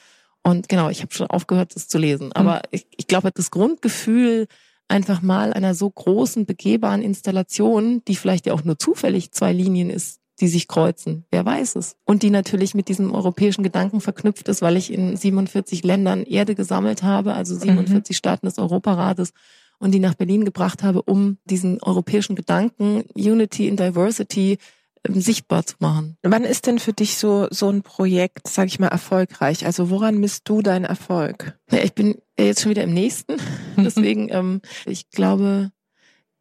[0.43, 2.31] Und genau, ich habe schon aufgehört, das zu lesen.
[2.31, 2.61] Aber mhm.
[2.71, 4.47] ich, ich glaube, das Grundgefühl,
[4.87, 9.89] einfach mal einer so großen, begehbaren Installation, die vielleicht ja auch nur zufällig zwei Linien
[9.89, 11.25] ist, die sich kreuzen.
[11.31, 11.95] Wer weiß es?
[12.05, 16.55] Und die natürlich mit diesem europäischen Gedanken verknüpft ist, weil ich in 47 Ländern Erde
[16.55, 18.17] gesammelt habe, also 47 mhm.
[18.17, 19.31] Staaten des Europarates
[19.79, 24.57] und die nach Berlin gebracht habe, um diesen europäischen Gedanken Unity in Diversity
[25.05, 26.17] ähm, sichtbar zu machen.
[26.23, 29.65] Wann ist denn für dich so so ein Projekt, sag ich mal, erfolgreich?
[29.65, 31.57] Also woran misst du deinen Erfolg?
[31.71, 33.37] Ja, ich bin jetzt schon wieder im nächsten.
[33.77, 35.71] Deswegen, ähm, ich glaube,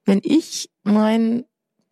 [0.04, 1.44] wenn ich mein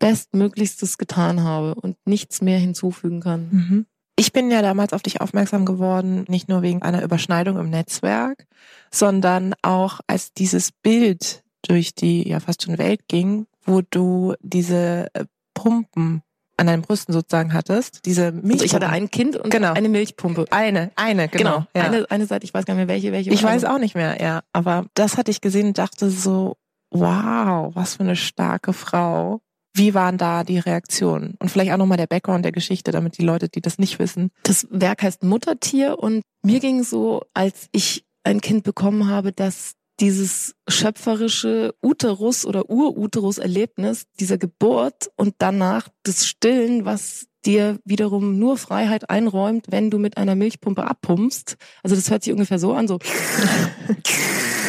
[0.03, 3.47] Bestmöglichstes getan habe und nichts mehr hinzufügen kann.
[3.51, 3.85] Mhm.
[4.15, 8.45] Ich bin ja damals auf dich aufmerksam geworden, nicht nur wegen einer Überschneidung im Netzwerk,
[8.91, 15.07] sondern auch als dieses Bild durch die ja fast schon Welt ging, wo du diese
[15.13, 16.21] äh, Pumpen
[16.57, 18.55] an deinen Brüsten sozusagen hattest, diese Milch.
[18.55, 19.73] Also ich hatte ein Kind und genau.
[19.73, 20.45] eine Milchpumpe.
[20.51, 21.51] Eine, eine, genau.
[21.51, 21.67] genau.
[21.75, 21.83] Ja.
[21.83, 23.31] Eine, eine Seite, ich weiß gar nicht mehr welche, welche.
[23.31, 24.43] Ich weiß auch nicht mehr, ja.
[24.51, 26.57] Aber das hatte ich gesehen und dachte so,
[26.91, 29.41] wow, was für eine starke Frau.
[29.75, 31.35] Wie waren da die Reaktionen?
[31.39, 34.29] Und vielleicht auch nochmal der Background der Geschichte, damit die Leute, die das nicht wissen.
[34.43, 39.73] Das Werk heißt Muttertier und mir ging so, als ich ein Kind bekommen habe, dass
[39.99, 48.57] dieses schöpferische Uterus oder Uruterus-Erlebnis dieser Geburt und danach das Stillen, was dir wiederum nur
[48.57, 51.57] Freiheit einräumt, wenn du mit einer Milchpumpe abpumpst.
[51.83, 52.99] Also das hört sich ungefähr so an, so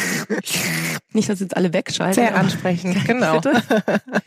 [1.13, 2.15] nicht, dass jetzt alle wegschalten.
[2.15, 3.41] Sehr ansprechend, genau.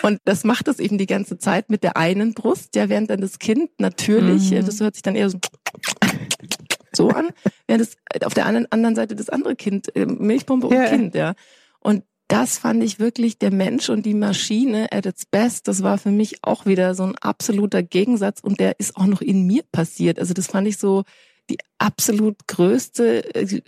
[0.03, 3.21] Und das macht es eben die ganze Zeit mit der einen Brust, ja, während dann
[3.21, 4.67] das Kind natürlich, mhm.
[4.67, 5.39] das hört sich dann eher so
[6.95, 7.29] so an,
[7.67, 10.89] während es auf der anderen, anderen Seite das andere Kind, äh, Milchpumpe und ja.
[10.89, 11.35] Kind, ja.
[11.81, 15.67] Und das fand ich wirklich der Mensch und die Maschine at its best.
[15.67, 19.23] Das war für mich auch wieder so ein absoluter Gegensatz und der ist auch noch
[19.23, 20.19] in mir passiert.
[20.19, 21.05] Also das fand ich so
[21.49, 23.63] die absolut größte, äh,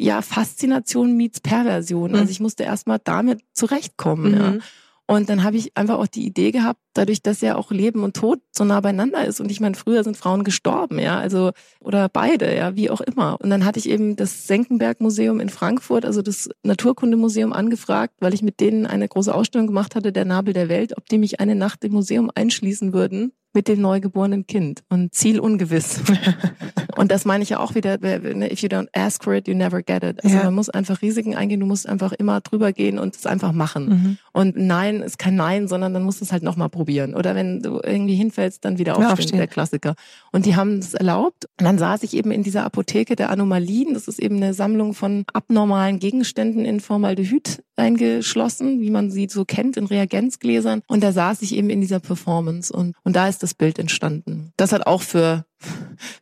[0.00, 2.12] ja, Faszination meets Perversion.
[2.12, 2.30] Also mhm.
[2.30, 4.32] Ich musste erstmal damit zurechtkommen.
[4.32, 4.38] Mhm.
[4.38, 4.58] Ja.
[5.06, 8.14] Und dann habe ich einfach auch die Idee gehabt, dadurch, dass ja auch Leben und
[8.14, 9.40] Tod so nah beieinander ist.
[9.40, 13.36] Und ich meine, früher sind Frauen gestorben, ja, also oder beide, ja, wie auch immer.
[13.40, 18.42] Und dann hatte ich eben das Senckenberg-Museum in Frankfurt, also das Naturkundemuseum, angefragt, weil ich
[18.42, 21.56] mit denen eine große Ausstellung gemacht hatte, der Nabel der Welt, ob die mich eine
[21.56, 26.00] Nacht im Museum einschließen würden mit dem neugeborenen Kind und Ziel ungewiss.
[26.96, 29.54] und das meine ich ja auch wieder, ne, if you don't ask for it, you
[29.54, 30.22] never get it.
[30.22, 30.44] Also ja.
[30.44, 33.88] man muss einfach Risiken eingehen, du musst einfach immer drüber gehen und es einfach machen.
[33.88, 34.18] Mhm.
[34.32, 37.14] Und Nein ist kein Nein, sondern dann musst du es halt nochmal probieren.
[37.14, 39.38] Oder wenn du irgendwie hinfällst, dann wieder aufstehen, aufstehen.
[39.38, 39.94] der Klassiker.
[40.32, 41.46] Und die haben es erlaubt.
[41.58, 43.94] Und dann saß ich eben in dieser Apotheke der Anomalien.
[43.94, 49.44] Das ist eben eine Sammlung von abnormalen Gegenständen in Formaldehyd eingeschlossen, wie man sie so
[49.44, 50.82] kennt in Reagenzgläsern.
[50.86, 52.72] Und da saß ich eben in dieser Performance.
[52.72, 54.52] Und, und da ist das Bild entstanden.
[54.56, 55.44] Das hat auch für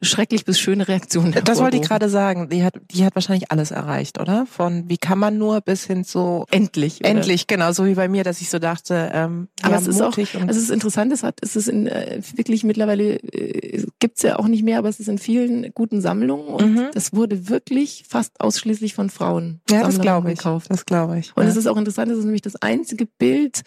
[0.02, 1.32] schrecklich bis schöne Reaktionen.
[1.44, 2.48] Das wollte ich gerade sagen.
[2.48, 4.46] Die hat, die hat wahrscheinlich alles erreicht, oder?
[4.46, 7.00] Von wie kann man nur bis hin zu endlich.
[7.00, 7.10] Oder?
[7.10, 9.10] Endlich, genau, so wie bei mir, dass ich so dachte.
[9.12, 11.86] Ähm, Aber ja, es ist auch, also es ist interessant, es hat, es ist in
[11.86, 16.00] äh, wirklich mittlerweile äh, gibt's ja auch nicht mehr, aber es ist in vielen guten
[16.00, 16.86] Sammlungen und mhm.
[16.92, 19.60] das wurde wirklich fast ausschließlich von Frauen.
[19.70, 20.38] Ja, das glaube ich.
[20.38, 20.70] Gekauft.
[20.70, 21.36] Das glaube ich.
[21.36, 21.48] Und ja.
[21.48, 23.62] es ist auch interessant, es ist nämlich das einzige Bild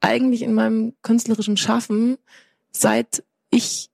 [0.00, 2.18] eigentlich in meinem künstlerischen Schaffen,
[2.80, 3.90] seit ich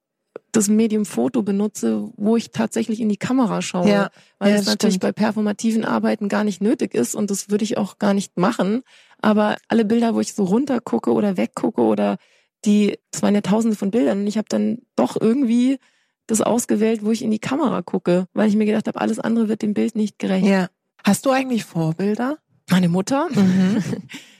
[0.52, 3.88] das Medium Foto benutze, wo ich tatsächlich in die Kamera schaue.
[3.88, 7.64] Ja, weil ja, es natürlich bei performativen Arbeiten gar nicht nötig ist und das würde
[7.64, 8.82] ich auch gar nicht machen.
[9.20, 12.18] Aber alle Bilder, wo ich so runtergucke oder weggucke oder
[12.64, 15.78] die, es waren ja tausende von Bildern und ich habe dann doch irgendwie
[16.26, 19.48] das ausgewählt, wo ich in die Kamera gucke, weil ich mir gedacht habe, alles andere
[19.48, 20.46] wird dem Bild nicht gerecht.
[20.46, 20.68] Ja.
[21.02, 22.38] Hast du eigentlich Vorbilder?
[22.70, 23.28] Meine Mutter.
[23.30, 23.82] Mhm.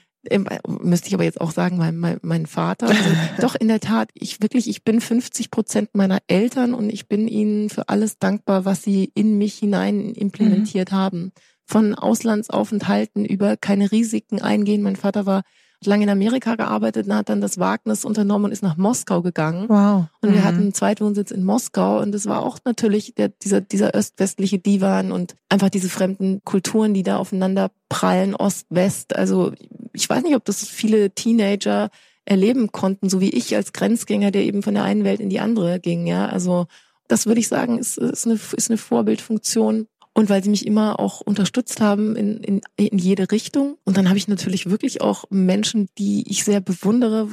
[0.67, 2.87] müsste ich aber jetzt auch sagen, mein, mein, mein Vater.
[2.87, 3.09] Also,
[3.41, 7.27] doch, in der Tat, ich wirklich, ich bin 50 Prozent meiner Eltern und ich bin
[7.27, 10.95] ihnen für alles dankbar, was sie in mich hinein implementiert mhm.
[10.95, 11.31] haben.
[11.67, 14.83] von Auslandsaufenthalten über keine Risiken eingehen.
[14.83, 15.41] Mein Vater war
[15.85, 19.69] lange in Amerika gearbeitet und hat dann das Wagnis unternommen und ist nach Moskau gegangen.
[19.69, 20.05] Wow.
[20.21, 20.43] Und wir mhm.
[20.43, 25.11] hatten einen Zweitwohnsitz in Moskau und es war auch natürlich der, dieser, dieser öst-westliche Divan
[25.11, 29.15] und einfach diese fremden Kulturen, die da aufeinander prallen, Ost-West.
[29.15, 29.53] Also
[29.93, 31.89] ich weiß nicht, ob das viele Teenager
[32.25, 35.39] erleben konnten, so wie ich als Grenzgänger, der eben von der einen Welt in die
[35.39, 36.07] andere ging.
[36.07, 36.67] Ja, also
[37.07, 40.97] das würde ich sagen, ist, ist, eine, ist eine Vorbildfunktion und weil sie mich immer
[40.99, 43.77] auch unterstützt haben in, in, in jede Richtung.
[43.83, 47.27] Und dann habe ich natürlich wirklich auch Menschen, die ich sehr bewundere,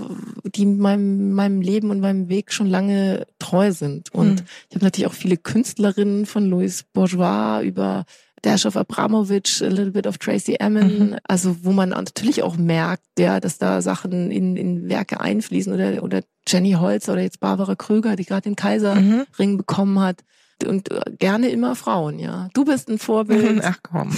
[0.45, 4.13] die meinem, meinem Leben und meinem Weg schon lange treu sind.
[4.13, 4.47] Und mhm.
[4.69, 8.05] ich habe natürlich auch viele Künstlerinnen von Louis Bourgeois über
[8.43, 11.17] Dash of Abramovich, a little bit of Tracy Emin, mhm.
[11.23, 16.03] also wo man natürlich auch merkt, ja, dass da Sachen in, in Werke einfließen oder,
[16.03, 19.57] oder Jenny Holz oder jetzt Barbara Krüger, die gerade den Kaiserring mhm.
[19.57, 20.25] bekommen hat
[20.67, 22.49] und äh, gerne immer Frauen, ja.
[22.55, 23.61] Du bist ein Vorbild.
[23.65, 24.13] Ach komm,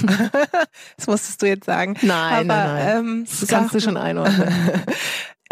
[0.96, 1.96] das musstest du jetzt sagen.
[2.02, 2.98] Nein, Aber, nein, nein.
[2.98, 4.52] Ähm, das kannst du schon einordnen.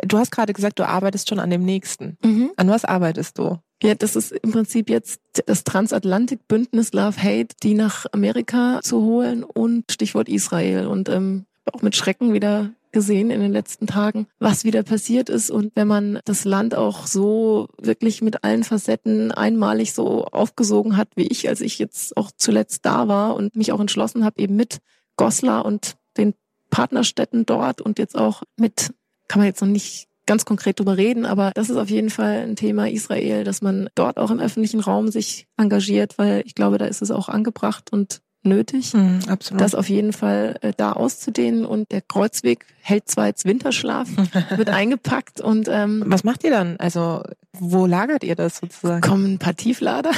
[0.05, 2.17] Du hast gerade gesagt, du arbeitest schon an dem nächsten.
[2.25, 2.51] Mhm.
[2.57, 3.59] An was arbeitest du?
[3.83, 9.45] Ja, das ist im Prinzip jetzt das Transatlantik-Bündnis Love Hate, die nach Amerika zu holen
[9.45, 10.87] und Stichwort Israel.
[10.87, 15.51] Und ähm, auch mit Schrecken wieder gesehen in den letzten Tagen, was wieder passiert ist.
[15.51, 21.09] Und wenn man das Land auch so wirklich mit allen Facetten einmalig so aufgesogen hat,
[21.17, 24.57] wie ich, als ich jetzt auch zuletzt da war und mich auch entschlossen habe, eben
[24.57, 24.79] mit
[25.17, 26.35] Goslar und den
[26.71, 28.93] Partnerstädten dort und jetzt auch mit,
[29.29, 32.43] kann man jetzt noch nicht ganz konkret drüber reden, aber das ist auf jeden Fall
[32.43, 36.79] ein Thema Israel, dass man dort auch im öffentlichen Raum sich engagiert, weil ich glaube,
[36.79, 39.61] da ist es auch angebracht und nötig, mhm, absolut.
[39.61, 41.65] das auf jeden Fall äh, da auszudehnen.
[41.65, 44.09] Und der Kreuzweg hält zwar jetzt Winterschlaf,
[44.57, 46.77] wird eingepackt und ähm, was macht ihr dann?
[46.79, 47.23] Also
[47.59, 49.03] wo lagert ihr das sozusagen?
[49.03, 50.11] Kommen ein paar Tieflader,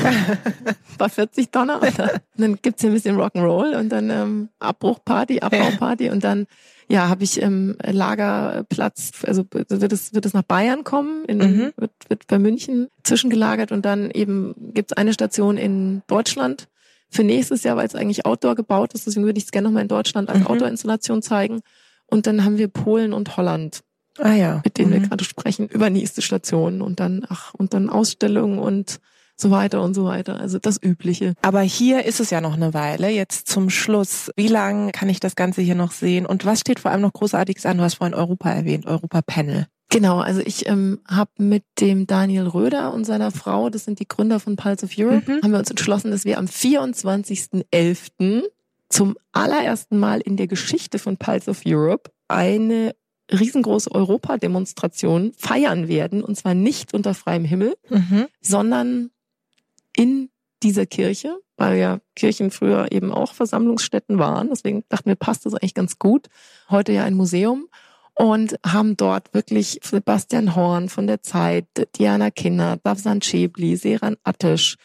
[0.99, 5.41] paar 40 Donner und dann, dann gibt's hier ein bisschen Rock'n'Roll und dann ähm, Abbruchparty,
[5.41, 6.47] Abbauparty und dann
[6.89, 11.73] ja, habe ich ähm, Lagerplatz, also wird es, wird es nach Bayern kommen, in, mhm.
[11.77, 16.69] wird, wird bei München zwischengelagert und dann eben gibt's eine Station in Deutschland
[17.11, 19.07] für nächstes Jahr, weil es eigentlich Outdoor gebaut ist.
[19.07, 20.47] Deswegen würde ich es gerne nochmal in Deutschland als mhm.
[20.47, 21.61] Outdoor-Installation zeigen.
[22.07, 23.83] Und dann haben wir Polen und Holland.
[24.19, 24.61] Ah ja.
[24.65, 24.95] Mit denen mhm.
[24.95, 29.01] wir gerade sprechen, über nächste Stationen und dann, ach, und dann Ausstellungen und
[29.37, 30.39] so weiter und so weiter.
[30.39, 31.35] Also das Übliche.
[31.43, 33.09] Aber hier ist es ja noch eine Weile.
[33.11, 34.31] Jetzt zum Schluss.
[34.37, 36.27] Wie lange kann ich das Ganze hier noch sehen?
[36.27, 37.79] Und was steht vor allem noch Großartiges an?
[37.79, 39.67] Du hast vorhin Europa erwähnt, Europa Panel.
[39.95, 44.09] Genau, also ich ähm, habe mit dem Daniel Röder und seiner Frau, das sind die
[44.09, 45.41] Gründer von Pulse of Europe, mhm.
[45.41, 48.43] haben wir uns entschlossen, dass wir am 24.11.
[48.89, 52.97] zum allerersten Mal in der Geschichte von Pulse of Europe eine
[53.31, 56.25] riesengroße Europademonstration feiern werden.
[56.25, 58.27] Und zwar nicht unter freiem Himmel, mhm.
[58.41, 59.11] sondern
[59.95, 60.29] in
[60.65, 64.49] dieser Kirche, weil ja Kirchen früher eben auch Versammlungsstätten waren.
[64.49, 66.27] Deswegen dachten wir, passt das eigentlich ganz gut.
[66.69, 67.69] Heute ja ein Museum
[68.15, 71.67] und haben dort wirklich Sebastian Horn von der Zeit,
[71.99, 74.77] Diana Kinner, Davsan Chebli, Seran Attisch,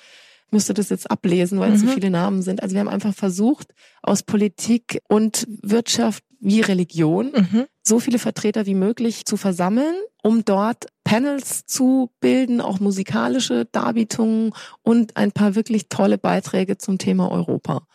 [0.49, 1.75] ich müsste das jetzt ablesen, weil mhm.
[1.75, 1.91] es so mhm.
[1.91, 2.63] viele Namen sind.
[2.63, 7.65] Also wir haben einfach versucht, aus Politik und Wirtschaft wie Religion mhm.
[7.83, 14.53] so viele Vertreter wie möglich zu versammeln, um dort Panels zu bilden, auch musikalische Darbietungen
[14.81, 17.85] und ein paar wirklich tolle Beiträge zum Thema Europa.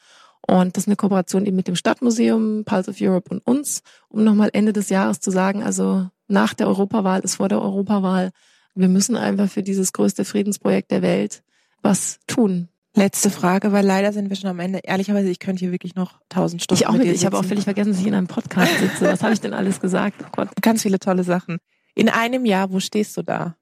[0.47, 4.25] Und das ist eine Kooperation eben mit dem Stadtmuseum, Pulse of Europe und uns, um
[4.25, 8.31] nochmal Ende des Jahres zu sagen, also nach der Europawahl ist vor der Europawahl.
[8.75, 11.43] Wir müssen einfach für dieses größte Friedensprojekt der Welt
[11.83, 12.69] was tun.
[12.97, 14.81] Letzte Frage, weil leider sind wir schon am Ende.
[14.85, 16.81] Ehrlicherweise, ich könnte hier wirklich noch tausend Stunden.
[16.81, 19.07] Ich auch mit, ich habe auch völlig vergessen, dass ich in einem Podcast sitze.
[19.07, 20.23] Was habe ich denn alles gesagt?
[20.25, 20.49] Oh Gott.
[20.63, 21.59] Ganz viele tolle Sachen.
[21.97, 23.57] In einem Jahr, wo stehst du da?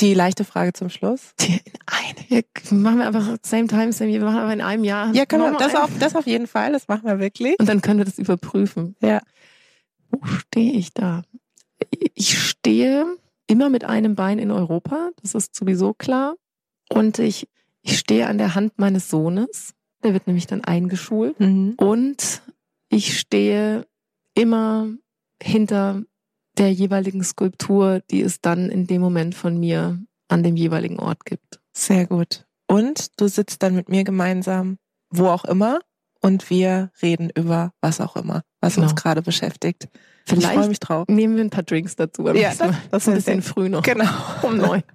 [0.00, 1.34] Die leichte Frage zum Schluss.
[1.46, 4.20] In einem, wir machen wir einfach same time, same year.
[4.20, 5.14] Wir machen aber in einem Jahr.
[5.14, 6.72] Ja, können wir, das auf, das auf jeden Fall.
[6.72, 7.58] Das machen wir wirklich.
[7.58, 8.96] Und dann können wir das überprüfen.
[9.00, 9.20] Ja.
[10.10, 11.22] Wo stehe ich da?
[12.14, 15.10] Ich stehe immer mit einem Bein in Europa.
[15.22, 16.34] Das ist sowieso klar.
[16.88, 17.48] Und ich,
[17.82, 19.74] ich stehe an der Hand meines Sohnes.
[20.02, 21.38] Der wird nämlich dann eingeschult.
[21.38, 21.74] Mhm.
[21.76, 22.42] Und
[22.88, 23.86] ich stehe
[24.34, 24.88] immer
[25.42, 26.02] hinter
[26.58, 31.24] der jeweiligen Skulptur, die es dann in dem Moment von mir an dem jeweiligen Ort
[31.24, 31.60] gibt.
[31.72, 32.46] Sehr gut.
[32.66, 34.78] Und du sitzt dann mit mir gemeinsam,
[35.10, 35.80] wo auch immer,
[36.20, 38.88] und wir reden über was auch immer, was genau.
[38.88, 39.88] uns gerade beschäftigt.
[40.24, 41.06] Vielleicht ich freue mich drauf.
[41.08, 42.26] nehmen wir ein paar Drinks dazu.
[42.28, 42.58] Ja, das,
[42.90, 43.82] das ist ein bisschen früh noch.
[43.82, 44.08] Genau.
[44.42, 44.82] Um neun.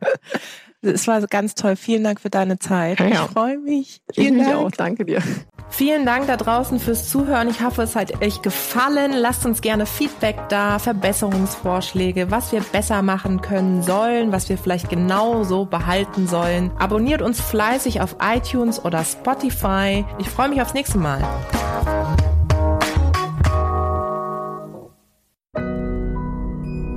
[0.81, 1.75] Es war ganz toll.
[1.75, 2.99] Vielen Dank für deine Zeit.
[2.99, 3.25] Ja, ja.
[3.25, 4.01] Ich freue mich.
[4.13, 4.55] Vielen ich Dank.
[4.55, 4.71] mich auch.
[4.71, 5.21] Danke dir.
[5.71, 7.47] Vielen Dank da draußen fürs Zuhören.
[7.47, 9.13] Ich hoffe, es hat euch gefallen.
[9.13, 14.89] Lasst uns gerne Feedback da, Verbesserungsvorschläge, was wir besser machen können sollen, was wir vielleicht
[14.89, 16.71] genau so behalten sollen.
[16.79, 20.05] Abonniert uns fleißig auf iTunes oder Spotify.
[20.17, 21.21] Ich freue mich aufs nächste Mal.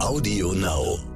[0.00, 1.11] Audio Now.